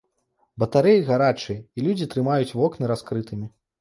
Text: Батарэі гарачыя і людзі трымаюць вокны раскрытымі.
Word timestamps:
Батарэі 0.61 1.03
гарачыя 1.09 1.57
і 1.77 1.85
людзі 1.91 2.07
трымаюць 2.15 2.55
вокны 2.63 2.93
раскрытымі. 2.97 3.47